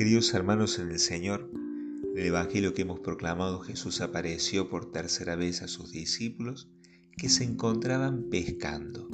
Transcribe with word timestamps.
Queridos 0.00 0.32
hermanos 0.32 0.78
en 0.78 0.90
el 0.90 0.98
Señor, 0.98 1.50
el 2.16 2.24
Evangelio 2.24 2.72
que 2.72 2.80
hemos 2.80 3.00
proclamado 3.00 3.60
Jesús 3.60 4.00
apareció 4.00 4.70
por 4.70 4.90
tercera 4.90 5.36
vez 5.36 5.60
a 5.60 5.68
sus 5.68 5.92
discípulos 5.92 6.70
que 7.18 7.28
se 7.28 7.44
encontraban 7.44 8.30
pescando. 8.30 9.10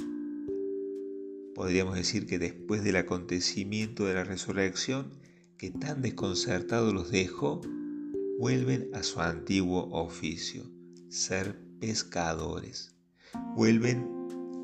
Podríamos 1.53 1.95
decir 1.95 2.25
que 2.25 2.39
después 2.39 2.85
del 2.85 2.95
acontecimiento 2.95 4.05
de 4.05 4.13
la 4.13 4.23
resurrección, 4.23 5.11
que 5.57 5.71
tan 5.71 6.01
desconcertados 6.01 6.93
los 6.93 7.11
dejó, 7.11 7.59
vuelven 8.39 8.89
a 8.93 9.03
su 9.03 9.19
antiguo 9.19 9.89
oficio, 9.91 10.71
ser 11.09 11.59
pescadores. 11.81 12.95
Vuelven 13.57 14.07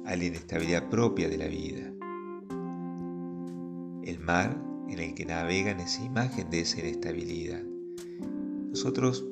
a 0.05 0.15
la 0.15 0.23
inestabilidad 0.23 0.89
propia 0.89 1.27
de 1.27 1.37
la 1.37 1.47
vida. 1.47 1.91
El 4.05 4.19
mar 4.19 4.72
en 4.93 4.99
el 4.99 5.15
que 5.15 5.25
navegan 5.25 5.79
es 5.79 5.99
imagen 5.99 6.49
de 6.49 6.61
esa 6.61 6.79
inestabilidad. 6.79 7.61
Nosotros 8.69 9.25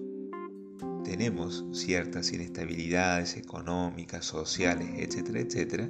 tenemos 1.04 1.66
ciertas 1.72 2.32
inestabilidades 2.32 3.38
económicas, 3.38 4.26
sociales, 4.26 4.88
etcétera, 4.98 5.40
etcétera, 5.40 5.90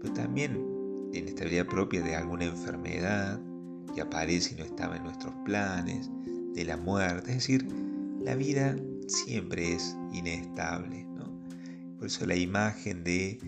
pero 0.00 0.12
también 0.12 0.64
la 1.12 1.18
inestabilidad 1.18 1.66
propia 1.66 2.02
de 2.02 2.14
alguna 2.14 2.46
enfermedad 2.46 3.40
que 3.94 4.00
aparece 4.00 4.54
y 4.54 4.58
no 4.58 4.64
estaba 4.64 4.96
en 4.96 5.04
nuestros 5.04 5.34
planes, 5.44 6.10
de 6.54 6.64
la 6.64 6.78
muerte, 6.78 7.32
es 7.32 7.36
decir, 7.36 7.66
la 8.22 8.34
vida 8.34 8.76
siempre 9.08 9.74
es 9.74 9.94
inestable. 10.12 11.06
Por 11.98 12.06
eso 12.08 12.26
la 12.26 12.36
imagen 12.36 13.04
de, 13.04 13.38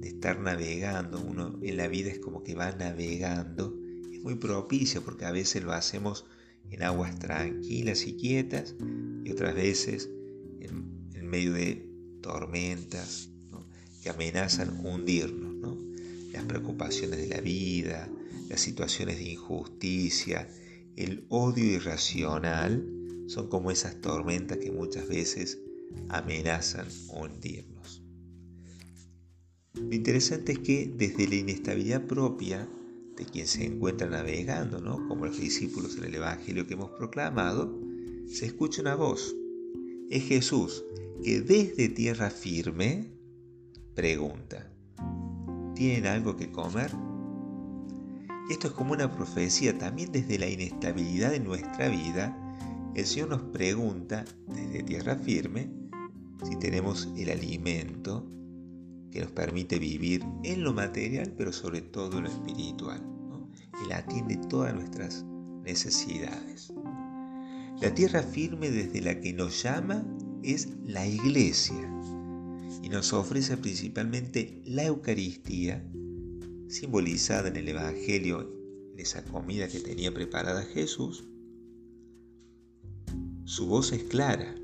de 0.00 0.08
estar 0.08 0.38
navegando, 0.38 1.20
uno 1.20 1.58
en 1.62 1.76
la 1.76 1.88
vida 1.88 2.10
es 2.10 2.18
como 2.18 2.42
que 2.42 2.54
va 2.54 2.70
navegando 2.72 3.81
muy 4.22 4.36
propicio 4.36 5.02
porque 5.02 5.24
a 5.24 5.32
veces 5.32 5.62
lo 5.62 5.72
hacemos 5.72 6.24
en 6.70 6.82
aguas 6.82 7.18
tranquilas 7.18 8.06
y 8.06 8.14
quietas 8.14 8.74
y 9.24 9.30
otras 9.30 9.54
veces 9.54 10.08
en, 10.60 11.28
medio 11.28 11.54
de 11.54 11.88
tormentas 12.20 13.30
que 14.02 14.10
amenazan 14.10 14.84
hundirnos. 14.84 15.78
Las 16.30 16.44
preocupaciones 16.44 17.18
de 17.18 17.28
la 17.28 17.40
vida, 17.40 18.08
las 18.50 18.60
situaciones 18.60 19.18
de 19.18 19.30
injusticia, 19.30 20.46
el 20.96 21.24
odio 21.30 21.64
irracional 21.64 22.86
son 23.28 23.48
como 23.48 23.70
esas 23.70 24.00
tormentas 24.02 24.58
que 24.58 24.70
muchas 24.70 25.08
veces 25.08 25.58
amenazan 26.08 26.86
hundirnos. 27.08 28.02
Lo 29.72 29.94
interesante 29.94 30.52
es 30.52 30.58
que 30.58 30.92
desde 30.94 31.28
la 31.28 31.36
inestabilidad 31.36 32.06
propia 32.06 32.68
de 33.16 33.24
quien 33.24 33.46
se 33.46 33.64
encuentra 33.64 34.08
navegando, 34.08 34.80
¿no? 34.80 35.06
como 35.08 35.26
los 35.26 35.38
discípulos 35.38 35.96
en 35.96 36.04
el 36.04 36.14
Evangelio 36.14 36.66
que 36.66 36.74
hemos 36.74 36.90
proclamado, 36.90 37.78
se 38.26 38.46
escucha 38.46 38.80
una 38.80 38.94
voz. 38.94 39.34
Es 40.10 40.24
Jesús 40.24 40.84
que 41.22 41.40
desde 41.40 41.88
tierra 41.88 42.30
firme 42.30 43.12
pregunta, 43.94 44.72
¿tienen 45.74 46.06
algo 46.06 46.36
que 46.36 46.50
comer? 46.50 46.90
Y 48.48 48.52
esto 48.52 48.68
es 48.68 48.72
como 48.72 48.92
una 48.92 49.12
profecía, 49.12 49.78
también 49.78 50.10
desde 50.10 50.38
la 50.38 50.48
inestabilidad 50.48 51.30
de 51.30 51.40
nuestra 51.40 51.88
vida, 51.88 52.36
el 52.94 53.06
Señor 53.06 53.28
nos 53.28 53.42
pregunta 53.42 54.24
desde 54.48 54.82
tierra 54.82 55.16
firme 55.16 55.70
si 56.42 56.56
tenemos 56.56 57.08
el 57.16 57.30
alimento 57.30 58.26
que 59.12 59.20
nos 59.20 59.30
permite 59.30 59.78
vivir 59.78 60.24
en 60.42 60.64
lo 60.64 60.72
material, 60.72 61.32
pero 61.36 61.52
sobre 61.52 61.82
todo 61.82 62.18
en 62.18 62.24
lo 62.24 62.30
espiritual. 62.30 63.00
Él 63.84 63.92
atiende 63.92 64.38
todas 64.48 64.74
nuestras 64.74 65.24
necesidades. 65.64 66.72
La 67.80 67.94
tierra 67.94 68.22
firme 68.22 68.70
desde 68.70 69.00
la 69.00 69.20
que 69.20 69.32
nos 69.32 69.62
llama 69.62 70.04
es 70.42 70.68
la 70.84 71.06
iglesia 71.06 71.88
y 72.82 72.88
nos 72.88 73.12
ofrece 73.12 73.56
principalmente 73.56 74.62
la 74.64 74.84
Eucaristía, 74.84 75.84
simbolizada 76.68 77.48
en 77.48 77.56
el 77.56 77.68
Evangelio, 77.68 78.50
en 78.92 79.00
esa 79.00 79.24
comida 79.24 79.68
que 79.68 79.80
tenía 79.80 80.12
preparada 80.12 80.62
Jesús. 80.62 81.24
Su 83.44 83.66
voz 83.66 83.92
es 83.92 84.04
clara 84.04 84.54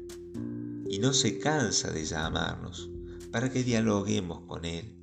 y 0.89 0.99
no 1.01 1.13
se 1.13 1.39
cansa 1.39 1.91
de 1.91 2.05
llamarnos 2.05 2.88
para 3.31 3.51
que 3.51 3.63
dialoguemos 3.63 4.41
con 4.47 4.65
Él, 4.65 4.95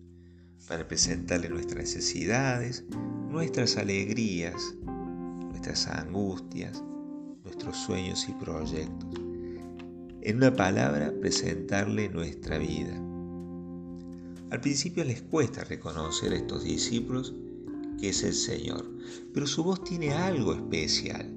para 0.67 0.87
presentarle 0.87 1.49
nuestras 1.49 1.83
necesidades, 1.83 2.83
nuestras 3.29 3.77
alegrías, 3.77 4.75
nuestras 5.49 5.87
angustias, 5.87 6.83
nuestros 7.43 7.77
sueños 7.77 8.27
y 8.27 8.33
proyectos. 8.33 9.21
En 10.21 10.37
una 10.37 10.53
palabra, 10.55 11.13
presentarle 11.21 12.09
nuestra 12.09 12.57
vida. 12.57 12.99
Al 14.49 14.61
principio 14.61 15.03
les 15.03 15.21
cuesta 15.21 15.63
reconocer 15.63 16.33
a 16.33 16.37
estos 16.37 16.63
discípulos 16.63 17.33
que 17.99 18.09
es 18.09 18.23
el 18.23 18.33
Señor, 18.33 18.89
pero 19.33 19.47
su 19.47 19.63
voz 19.63 19.83
tiene 19.83 20.13
algo 20.13 20.53
especial, 20.53 21.31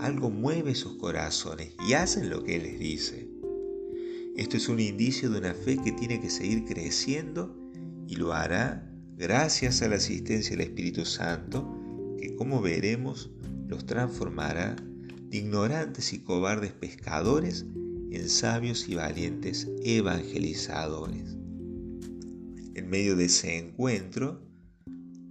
algo 0.00 0.30
mueve 0.30 0.74
sus 0.74 0.96
corazones 0.96 1.74
y 1.88 1.94
hacen 1.94 2.30
lo 2.30 2.44
que 2.44 2.56
Él 2.56 2.62
les 2.62 2.78
dice. 2.78 3.27
Esto 4.38 4.56
es 4.56 4.68
un 4.68 4.78
indicio 4.78 5.30
de 5.30 5.38
una 5.40 5.52
fe 5.52 5.76
que 5.82 5.90
tiene 5.90 6.20
que 6.20 6.30
seguir 6.30 6.64
creciendo 6.64 7.58
y 8.06 8.14
lo 8.14 8.32
hará 8.32 8.88
gracias 9.16 9.82
a 9.82 9.88
la 9.88 9.96
asistencia 9.96 10.52
del 10.52 10.68
Espíritu 10.68 11.04
Santo, 11.04 11.68
que 12.20 12.36
como 12.36 12.62
veremos 12.62 13.32
los 13.66 13.84
transformará 13.84 14.76
de 15.28 15.38
ignorantes 15.38 16.12
y 16.12 16.20
cobardes 16.20 16.70
pescadores 16.70 17.66
en 18.12 18.28
sabios 18.28 18.88
y 18.88 18.94
valientes 18.94 19.68
evangelizadores. 19.82 21.36
En 22.74 22.88
medio 22.88 23.16
de 23.16 23.24
ese 23.24 23.58
encuentro 23.58 24.40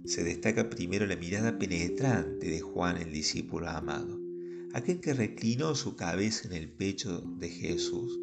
se 0.04 0.22
destaca 0.22 0.68
primero 0.68 1.06
la 1.06 1.16
mirada 1.16 1.58
penetrante 1.58 2.46
de 2.46 2.60
Juan 2.60 2.98
el 2.98 3.10
discípulo 3.10 3.70
amado, 3.70 4.20
aquel 4.74 5.00
que 5.00 5.14
reclinó 5.14 5.74
su 5.74 5.96
cabeza 5.96 6.46
en 6.48 6.52
el 6.52 6.68
pecho 6.68 7.22
de 7.38 7.48
Jesús 7.48 8.18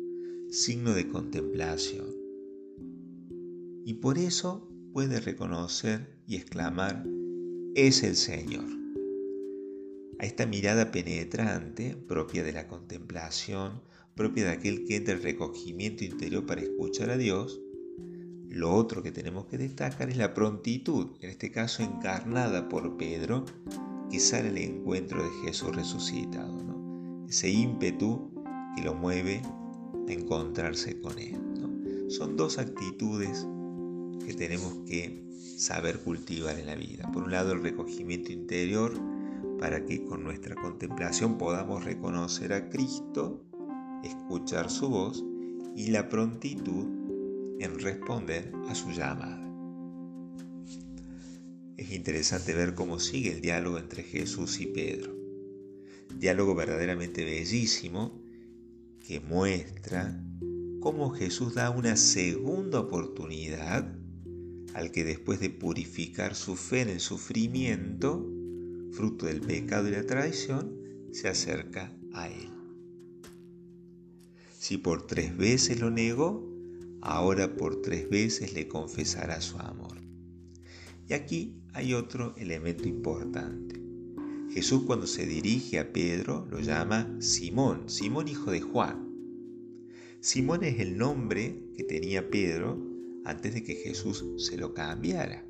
signo 0.50 0.94
de 0.94 1.07
contemplación. 1.07 2.06
Y 3.85 3.95
por 3.95 4.17
eso 4.17 4.69
puede 4.94 5.19
reconocer 5.19 6.16
y 6.28 6.35
exclamar, 6.38 7.06
es 7.75 8.03
el 8.03 8.16
Señor. 8.16 8.66
A 10.19 10.25
esta 10.25 10.45
mirada 10.45 10.91
penetrante, 10.91 11.97
propia 12.07 12.44
de 12.44 12.53
la 12.53 12.67
contemplación, 12.67 13.81
propia 14.16 14.45
de 14.45 14.51
aquel 14.51 14.85
que 14.85 14.95
entra 14.95 15.13
el 15.13 15.22
recogimiento 15.22 16.06
interior 16.06 16.45
para 16.45 16.62
escuchar 16.62 17.09
a 17.09 17.17
Dios, 17.17 17.59
lo 18.47 18.73
otro 18.73 19.03
que 19.03 19.12
tenemos 19.12 19.47
que 19.47 19.57
destacar 19.57 20.09
es 20.09 20.16
la 20.16 20.33
prontitud, 20.33 21.07
en 21.19 21.29
este 21.29 21.51
caso 21.51 21.83
encarnada 21.83 22.69
por 22.69 22.95
Pedro, 22.95 23.44
que 24.09 24.19
sale 24.19 24.50
al 24.50 24.57
encuentro 24.57 25.22
de 25.22 25.29
Jesús 25.45 25.75
resucitado. 25.75 26.63
Ese 27.27 27.50
ímpetu 27.50 28.31
que 28.77 28.83
lo 28.83 28.94
mueve 28.94 29.41
encontrarse 30.14 31.00
con 31.00 31.18
Él. 31.20 31.40
Son 32.10 32.38
dos 32.38 32.58
actitudes 32.58 33.48
que 34.26 34.34
tenemos 34.34 34.74
que 34.88 35.24
saber 35.58 36.00
cultivar 36.00 36.60
en 36.60 36.68
la 36.68 36.76
vida. 36.76 37.12
Por 37.12 37.24
un 37.24 37.32
lado, 37.32 37.54
el 37.54 37.62
recogimiento 37.62 38.32
interior 38.32 38.94
para 39.60 39.86
que 39.86 40.04
con 40.04 40.24
nuestra 40.24 40.56
contemplación 40.56 41.38
podamos 41.38 41.86
reconocer 41.86 42.54
a 42.54 42.70
Cristo, 42.70 43.44
escuchar 44.04 44.70
su 44.70 44.90
voz 44.90 45.24
y 45.76 45.88
la 45.88 46.10
prontitud 46.10 46.88
en 47.60 47.80
responder 47.80 48.52
a 48.68 48.76
su 48.76 48.92
llamada. 48.92 49.42
Es 51.78 51.92
interesante 51.92 52.54
ver 52.54 52.74
cómo 52.74 53.00
sigue 53.00 53.34
el 53.34 53.42
diálogo 53.42 53.78
entre 53.78 54.04
Jesús 54.04 54.60
y 54.62 54.68
Pedro. 54.68 55.13
Diálogo 56.18 56.56
verdaderamente 56.56 57.25
bellísimo 57.25 58.25
que 59.07 59.19
muestra 59.19 60.19
cómo 60.80 61.12
Jesús 61.12 61.54
da 61.54 61.69
una 61.69 61.96
segunda 61.96 62.80
oportunidad 62.80 63.88
al 64.74 64.92
que 64.92 65.04
después 65.04 65.40
de 65.40 65.52
purificar 65.52 66.34
su 66.34 66.56
fe 66.56 66.81
en 66.81 66.90
el 66.90 67.00
sufrimiento, 67.00 68.28
fruto 68.92 69.28
del 69.28 69.42
pecado 69.42 69.88
y 69.88 69.92
la 69.92 70.06
traición, 70.06 70.75
se 71.12 71.28
acerca 71.28 71.96
a 72.13 72.30
Él. 72.30 72.50
Si 74.57 74.78
por 74.78 75.06
tres 75.06 75.38
veces 75.38 75.80
lo 75.80 75.92
negó, 75.92 76.51
ahora 77.01 77.56
por 77.56 77.84
tres 77.84 78.10
veces 78.10 78.54
le 78.54 78.68
confesará 78.68 79.40
su 79.40 79.60
amor. 79.60 80.01
Y 81.08 81.13
aquí 81.13 81.62
hay 81.74 81.94
otro 81.94 82.36
elemento 82.38 82.88
importante. 82.88 83.85
Jesús 84.56 84.84
cuando 84.86 85.06
se 85.06 85.25
dirige 85.25 85.80
a 85.80 85.92
Pedro 85.92 86.48
lo 86.50 86.62
llama 86.62 87.13
Simón, 87.19 87.90
Simón 87.90 88.30
hijo 88.30 88.52
de 88.52 88.62
Juan. 88.62 89.12
Simón 90.22 90.63
es 90.63 90.80
el 90.80 90.98
nombre 90.98 91.60
que 91.75 91.84
tenía 91.84 92.30
Pedro 92.30 92.80
antes 93.25 93.54
de 93.54 93.63
que 93.66 93.75
Jesús 93.75 94.24
se 94.38 94.56
lo 94.56 94.74
cambiara. 94.74 95.44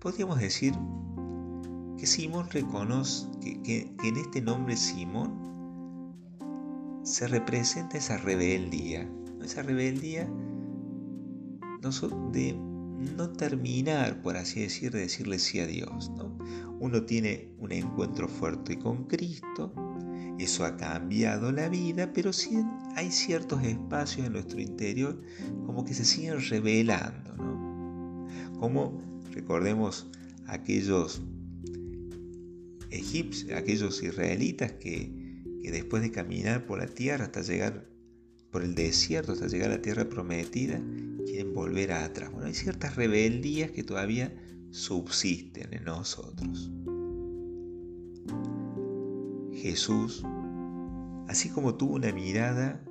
Podríamos 0.00 0.40
decir 0.40 0.74
que 1.96 2.08
Simón 2.08 2.50
reconoce, 2.50 3.28
que, 3.40 3.94
en 4.02 4.16
este 4.16 4.42
nombre 4.42 4.76
Simón 4.76 5.38
se 7.04 7.28
representa 7.28 7.98
esa 7.98 8.16
rebeldía, 8.16 9.08
esa 9.44 9.62
rebeldía 9.62 10.28
de 12.32 12.71
no 13.16 13.30
terminar, 13.30 14.22
por 14.22 14.36
así 14.36 14.60
decir, 14.60 14.92
de 14.92 15.00
decirle 15.00 15.38
sí 15.38 15.60
a 15.60 15.66
Dios. 15.66 16.10
Uno 16.80 17.02
tiene 17.04 17.54
un 17.58 17.72
encuentro 17.72 18.28
fuerte 18.28 18.78
con 18.78 19.04
Cristo, 19.04 19.72
eso 20.38 20.64
ha 20.64 20.76
cambiado 20.76 21.52
la 21.52 21.68
vida, 21.68 22.12
pero 22.12 22.32
sí 22.32 22.58
hay 22.96 23.10
ciertos 23.10 23.62
espacios 23.62 24.26
en 24.26 24.32
nuestro 24.32 24.60
interior 24.60 25.20
como 25.66 25.84
que 25.84 25.94
se 25.94 26.04
siguen 26.04 26.40
revelando. 26.48 27.36
¿no? 27.36 28.26
Como 28.58 29.00
recordemos 29.32 30.08
aquellos 30.46 31.22
egipcios, 32.90 33.52
aquellos 33.52 34.02
israelitas 34.02 34.72
que, 34.72 35.12
después 35.62 36.02
de 36.02 36.10
caminar 36.10 36.66
por 36.66 36.78
la 36.78 36.86
tierra 36.86 37.26
hasta 37.26 37.42
llegar 37.42 37.88
por 38.50 38.62
el 38.62 38.74
desierto, 38.74 39.32
hasta 39.32 39.46
llegar 39.46 39.70
a 39.70 39.76
la 39.76 39.82
tierra 39.82 40.08
prometida, 40.08 40.80
quieren 41.26 41.54
volver 41.54 41.92
atrás. 41.92 42.32
Bueno, 42.32 42.46
hay 42.46 42.54
ciertas 42.54 42.96
rebeldías 42.96 43.70
que 43.70 43.82
todavía 43.82 44.34
subsisten 44.70 45.72
en 45.72 45.84
nosotros. 45.84 46.70
Jesús, 49.52 50.24
así 51.28 51.50
como 51.50 51.76
tuvo 51.76 51.94
una 51.94 52.12
mirada 52.12 52.82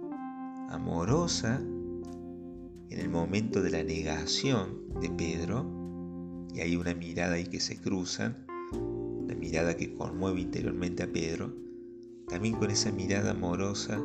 amorosa 0.70 1.60
en 1.60 3.00
el 3.00 3.10
momento 3.10 3.62
de 3.62 3.72
la 3.72 3.84
negación 3.84 4.88
de 5.02 5.10
Pedro, 5.10 5.66
y 6.54 6.62
hay 6.62 6.76
una 6.76 6.94
mirada 6.94 7.36
ahí 7.36 7.46
que 7.46 7.60
se 7.60 7.78
cruzan, 7.78 8.46
una 8.74 9.36
mirada 9.36 9.76
que 9.76 9.94
conmueve 9.94 10.42
interiormente 10.42 11.04
a 11.04 11.12
Pedro, 11.12 11.54
también 12.28 12.56
con 12.56 12.72
esa 12.72 12.92
mirada 12.92 13.32
amorosa 13.32 14.02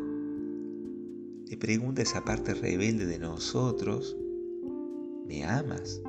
le 1.49 1.57
pregunta 1.57 2.03
esa 2.03 2.25
parte 2.25 2.55
rebelde 2.55 3.07
de 3.07 3.19
nosotros, 3.19 4.17
¿me 5.27 5.45
amas? 5.45 6.01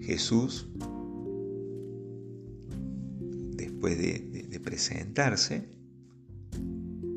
Jesús, 0.00 0.68
después 3.56 3.98
de, 3.98 4.60
presentarse, 4.62 5.68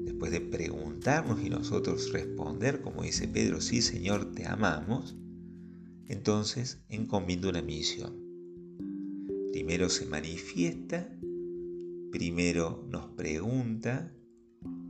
después 0.06 0.32
de 0.32 0.42
preguntarnos 0.42 1.42
y 1.44 1.50
nosotros 1.50 2.12
responder, 2.12 2.82
como 2.82 3.04
dice 3.04 3.28
Pedro, 3.28 3.62
sí 3.62 3.82
Señor, 3.82 4.34
te 4.34 4.48
amamos, 4.48 5.16
entonces 6.08 6.80
encomienda 6.90 7.50
una 7.50 7.62
misión. 7.62 8.14
Primero 9.52 9.90
se 9.90 10.06
manifiesta, 10.06 11.10
primero 12.12 12.86
nos 12.90 13.08
pregunta, 13.12 14.14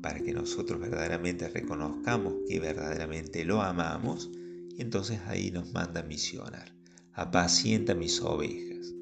para 0.02 0.20
que 0.22 0.34
nosotros 0.34 0.80
verdaderamente 0.80 1.48
reconozcamos 1.50 2.34
que 2.48 2.60
verdaderamente 2.60 3.46
lo 3.46 3.62
amamos, 3.62 4.32
y 4.78 4.82
entonces 4.82 5.20
ahí 5.28 5.52
nos 5.52 5.72
manda 5.74 6.02
a 6.02 6.04
misionar 6.04 6.80
apacienta 7.20 7.96
mis 7.96 8.22
ovejas. 8.22 8.94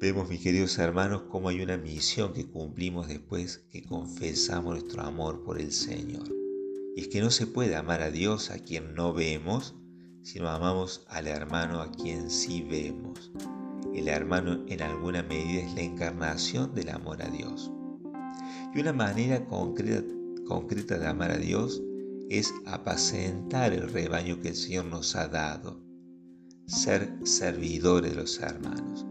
Vemos, 0.00 0.28
mis 0.28 0.40
queridos 0.40 0.78
hermanos, 0.78 1.22
cómo 1.28 1.48
hay 1.48 1.60
una 1.60 1.76
misión 1.76 2.32
que 2.32 2.46
cumplimos 2.46 3.08
después 3.08 3.64
que 3.72 3.82
confesamos 3.82 4.74
nuestro 4.74 5.02
amor 5.02 5.42
por 5.42 5.60
el 5.60 5.72
Señor. 5.72 6.32
Y 6.94 7.00
es 7.00 7.08
que 7.08 7.20
no 7.20 7.30
se 7.30 7.48
puede 7.48 7.74
amar 7.74 8.00
a 8.00 8.12
Dios 8.12 8.52
a 8.52 8.60
quien 8.60 8.94
no 8.94 9.12
vemos, 9.12 9.74
sino 10.22 10.48
amamos 10.48 11.04
al 11.08 11.26
hermano 11.26 11.80
a 11.80 11.90
quien 11.90 12.30
sí 12.30 12.62
vemos. 12.62 13.32
El 13.94 14.08
hermano 14.08 14.64
en 14.66 14.82
alguna 14.82 15.22
medida 15.22 15.62
es 15.62 15.74
la 15.74 15.82
encarnación 15.82 16.74
del 16.74 16.88
amor 16.88 17.22
a 17.22 17.30
Dios. 17.30 17.70
Y 18.74 18.80
una 18.80 18.92
manera 18.92 19.46
concreta, 19.46 20.98
de 20.98 21.06
amar 21.06 21.30
a 21.30 21.38
Dios 21.38 21.80
es 22.28 22.52
apacentar 22.66 23.72
el 23.72 23.88
rebaño 23.88 24.40
que 24.40 24.48
el 24.48 24.56
Señor 24.56 24.86
nos 24.86 25.14
ha 25.14 25.28
dado 25.28 25.80
ser 26.66 27.16
servidores 27.22 28.10
de 28.10 28.16
los 28.16 28.40
hermanos. 28.40 29.06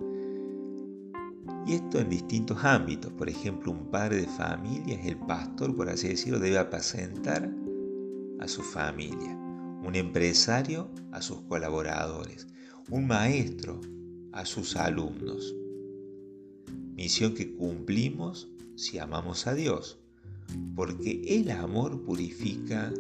Y 1.66 1.76
esto 1.76 2.00
en 2.00 2.10
distintos 2.10 2.62
ámbitos. 2.66 3.14
Por 3.14 3.30
ejemplo, 3.30 3.72
un 3.72 3.90
padre 3.90 4.18
de 4.18 4.28
familia 4.28 5.00
es 5.00 5.06
el 5.06 5.18
pastor, 5.18 5.76
por 5.78 5.88
así 5.88 6.10
decirlo, 6.10 6.40
debe 6.40 6.58
apacentar 6.58 7.50
a 8.42 8.48
su 8.50 8.62
familia. 8.62 9.38
Un 9.82 9.96
empresario 9.96 10.92
a 11.14 11.22
sus 11.22 11.42
colaboradores. 11.44 12.48
Un 12.90 13.08
maestro 13.08 13.80
a 14.34 14.46
sus 14.46 14.76
alumnos. 14.76 15.56
Misión 16.96 17.34
que 17.34 17.54
cumplimos 17.56 18.50
si 18.76 18.98
amamos 18.98 19.48
a 19.48 19.54
Dios. 19.54 20.00
Porque 20.76 21.40
el 21.40 21.52
amor 21.52 22.04
purifica, 22.04 22.94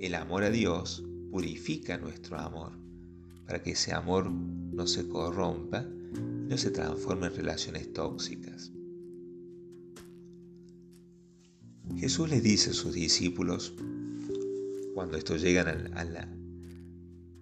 el 0.00 0.14
amor 0.14 0.42
a 0.42 0.50
Dios 0.50 1.04
purifica 1.30 1.98
nuestro 1.98 2.38
amor 2.38 2.72
para 3.46 3.62
que 3.62 3.70
ese 3.70 3.94
amor 3.94 4.30
no 4.30 4.86
se 4.86 5.08
corrompa 5.08 5.86
y 6.14 6.50
no 6.50 6.58
se 6.58 6.70
transforme 6.70 7.28
en 7.28 7.36
relaciones 7.36 7.92
tóxicas. 7.94 8.72
Jesús 11.96 12.28
les 12.28 12.42
dice 12.42 12.70
a 12.70 12.74
sus 12.74 12.92
discípulos, 12.92 13.74
cuando 14.94 15.16
estos 15.16 15.40
llegan 15.40 15.96
a 15.96 16.04
la, 16.04 16.28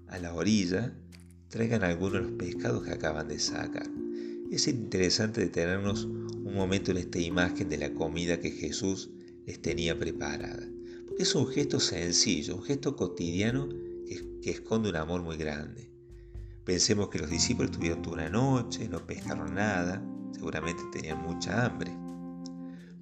a 0.07 0.19
la 0.19 0.35
orilla, 0.35 0.97
traigan 1.49 1.85
algunos 1.85 2.13
de 2.15 2.21
los 2.23 2.33
pescados 2.33 2.85
que 2.85 2.93
acaban 2.93 3.29
de 3.29 3.39
sacar. 3.39 3.89
Es 4.51 4.69
interesante 4.69 5.41
detenernos 5.41 6.05
un 6.05 6.55
momento 6.55 6.91
en 6.91 6.99
esta 6.99 7.19
imagen 7.19 7.69
de 7.69 7.79
la 7.79 7.93
comida 7.93 8.41
que 8.41 8.51
Jesús 8.51 9.11
les 9.47 9.61
tenía 9.61 9.99
preparada. 9.99 10.69
Porque 11.07 11.23
es 11.23 11.35
un 11.35 11.47
gesto 11.49 11.81
sencillo, 11.81 12.57
un 12.57 12.63
gesto 12.63 12.97
cotidiano 12.97 13.69
que 14.43 14.51
esconde 14.51 14.91
un 14.91 14.97
amor 14.97 15.23
muy 15.23 15.37
grande. 15.37 15.91
Pensemos 16.65 17.09
que 17.09 17.19
los 17.19 17.31
discípulos 17.31 17.71
estuvieron 17.71 18.03
toda 18.03 18.15
una 18.15 18.29
noche, 18.29 18.89
no 18.89 19.05
pescaron 19.05 19.55
nada, 19.55 20.05
seguramente 20.33 20.83
tenían 20.93 21.23
mucha 21.23 21.65
hambre. 21.65 21.93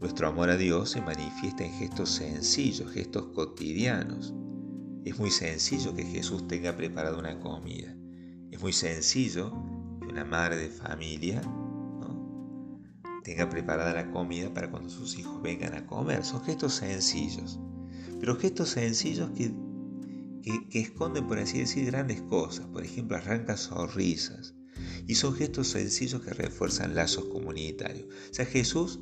Nuestro 0.01 0.29
amor 0.29 0.51
a 0.51 0.57
Dios 0.57 0.91
se 0.91 1.01
manifiesta 1.01 1.65
en 1.65 1.73
gestos 1.73 2.11
sencillos, 2.11 2.93
gestos 2.93 3.27
cotidianos. 3.35 4.35
Es 5.05 5.19
muy 5.19 5.31
sencillo 5.31 5.95
que 5.95 6.05
Jesús 6.05 6.47
tenga 6.49 6.77
preparada 6.77 7.19
una 7.19 7.39
comida. 7.41 7.95
Muy 8.65 8.73
sencillo 8.73 9.53
que 10.01 10.07
una 10.07 10.25
madre 10.25 10.57
de 10.57 10.71
familia 10.71 11.43
tenga 13.23 13.47
preparada 13.51 13.93
la 13.93 14.11
comida 14.11 14.55
para 14.55 14.71
cuando 14.71 14.89
sus 14.89 15.19
hijos 15.19 15.43
vengan 15.43 15.75
a 15.75 15.87
comer. 15.87 16.25
Son 16.25 16.43
gestos 16.45 16.77
sencillos. 16.77 17.61
Pero 18.19 18.35
gestos 18.37 18.71
sencillos 18.71 19.31
que 19.33 19.53
que, 20.71 20.81
esconden, 20.81 21.29
por 21.29 21.39
así 21.39 21.59
decir, 21.59 21.85
grandes 21.85 22.23
cosas. 22.23 22.65
Por 22.69 22.83
ejemplo, 22.83 23.19
arranca 23.19 23.59
sonrisas. 23.59 24.55
Y 25.07 25.15
son 25.15 25.35
gestos 25.35 25.69
sencillos 25.69 26.23
que 26.23 26.33
refuerzan 26.33 26.95
lazos 26.95 27.27
comunitarios. 27.27 28.07
O 28.31 28.33
sea, 28.33 28.47
Jesús 28.47 28.99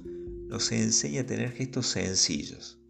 nos 0.49 0.73
enseña 0.73 1.21
a 1.21 1.27
tener 1.27 1.53
gestos 1.53 1.87
sencillos. 1.87 2.81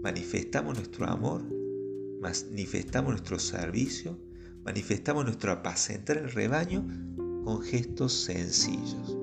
Manifestamos 0.00 0.76
nuestro 0.76 1.08
amor, 1.08 1.42
manifestamos 2.20 3.10
nuestro 3.10 3.40
servicio, 3.40 4.16
manifestamos 4.64 5.24
nuestro 5.24 5.52
apacentar 5.52 6.16
el 6.16 6.30
rebaño 6.30 6.86
con 7.44 7.60
gestos 7.62 8.12
sencillos, 8.12 9.16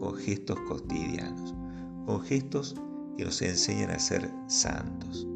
con 0.00 0.16
gestos 0.16 0.58
cotidianos, 0.62 1.54
con 2.04 2.20
gestos 2.22 2.74
que 3.16 3.24
nos 3.24 3.40
enseñan 3.42 3.90
a 3.90 3.98
ser 3.98 4.28
santos. 4.48 5.26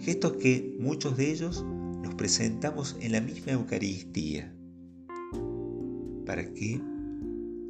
Gestos 0.00 0.32
que 0.32 0.76
muchos 0.80 1.16
de 1.16 1.30
ellos 1.30 1.64
nos 2.02 2.14
presentamos 2.16 2.96
en 3.00 3.12
la 3.12 3.20
misma 3.20 3.52
Eucaristía, 3.52 4.52
para 6.26 6.52
que 6.52 6.80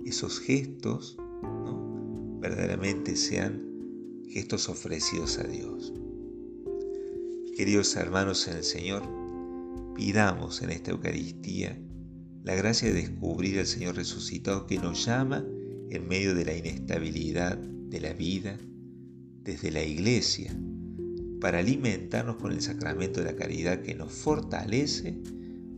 esos 0.06 0.40
gestos 0.40 1.18
verdaderamente 2.40 3.16
sean 3.16 3.62
gestos 4.28 4.68
ofrecidos 4.70 5.38
a 5.38 5.44
Dios. 5.44 5.92
Queridos 7.54 7.94
hermanos 7.96 8.48
en 8.48 8.56
el 8.56 8.64
Señor, 8.64 9.21
pidamos 9.94 10.62
en 10.62 10.70
esta 10.70 10.90
Eucaristía 10.90 11.78
la 12.44 12.54
gracia 12.54 12.88
de 12.88 13.00
descubrir 13.00 13.58
al 13.58 13.66
Señor 13.66 13.96
resucitado 13.96 14.66
que 14.66 14.78
nos 14.78 15.04
llama 15.04 15.44
en 15.90 16.08
medio 16.08 16.34
de 16.34 16.44
la 16.44 16.56
inestabilidad 16.56 17.56
de 17.56 18.00
la 18.00 18.12
vida, 18.14 18.58
desde 19.42 19.70
la 19.70 19.84
iglesia, 19.84 20.56
para 21.40 21.58
alimentarnos 21.58 22.36
con 22.36 22.52
el 22.52 22.62
sacramento 22.62 23.20
de 23.20 23.26
la 23.26 23.36
caridad 23.36 23.82
que 23.82 23.94
nos 23.94 24.12
fortalece 24.12 25.18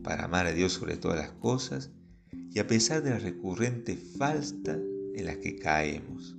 para 0.03 0.25
amar 0.25 0.45
a 0.45 0.53
Dios 0.53 0.73
sobre 0.73 0.97
todas 0.97 1.17
las 1.17 1.31
cosas 1.31 1.91
y 2.31 2.59
a 2.59 2.67
pesar 2.67 3.03
de 3.03 3.09
la 3.09 3.19
recurrente 3.19 3.97
falta 3.97 4.79
en 5.15 5.25
las 5.25 5.37
que 5.37 5.57
caemos. 5.57 6.37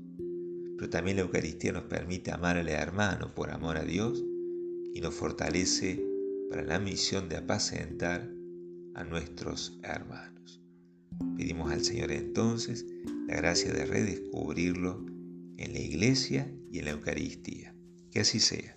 Pero 0.77 0.89
también 0.89 1.17
la 1.17 1.25
Eucaristía 1.25 1.73
nos 1.73 1.85
permite 1.85 2.31
amar 2.31 2.57
al 2.57 2.69
hermano 2.69 3.35
por 3.35 3.51
amor 3.51 3.77
a 3.77 3.85
Dios 3.85 4.25
y 4.95 5.01
nos 5.01 5.15
fortalece 5.15 6.06
para 6.51 6.63
la 6.63 6.79
misión 6.79 7.29
de 7.29 7.37
apacentar 7.37 8.29
a 8.95 9.05
nuestros 9.05 9.79
hermanos. 9.83 10.61
Pedimos 11.37 11.73
al 11.73 11.83
Señor 11.83 12.13
entonces 12.13 12.87
la 13.27 13.37
gracia 13.37 13.73
de 13.73 13.85
redescubrirlo 13.85 15.05
en 15.59 15.73
la 15.73 15.79
iglesia 15.79 16.53
y 16.71 16.79
en 16.79 16.87
la 16.87 16.91
Eucaristía. 16.93 17.75
Que 18.11 18.21
así 18.21 18.41
sea. 18.41 18.77